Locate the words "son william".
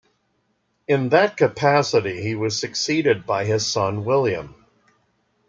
3.71-4.55